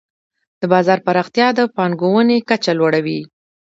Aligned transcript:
د 0.59 0.61
بازار 0.73 0.99
پراختیا 1.05 1.47
د 1.57 1.59
پانګونې 1.75 2.37
کچه 2.49 2.71
لوړوي. 2.79 3.21